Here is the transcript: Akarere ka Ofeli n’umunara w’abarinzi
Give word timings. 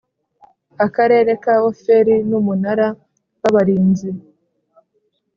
Akarere 0.85 1.31
ka 1.43 1.53
Ofeli 1.69 2.15
n’umunara 2.29 2.87
w’abarinzi 3.41 4.09